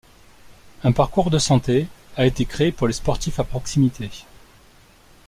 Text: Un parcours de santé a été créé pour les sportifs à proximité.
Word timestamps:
Un 0.83 0.93
parcours 0.93 1.29
de 1.29 1.37
santé 1.37 1.85
a 2.17 2.25
été 2.25 2.45
créé 2.45 2.71
pour 2.71 2.87
les 2.87 2.93
sportifs 2.93 3.39
à 3.39 3.43
proximité. 3.43 4.09